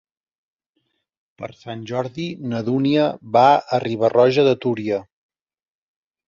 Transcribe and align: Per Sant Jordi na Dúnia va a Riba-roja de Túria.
Per 1.41 1.49
Sant 1.59 1.83
Jordi 1.91 2.25
na 2.53 2.61
Dúnia 2.71 3.03
va 3.37 3.45
a 3.57 3.81
Riba-roja 3.85 4.47
de 4.49 4.57
Túria. 4.65 4.99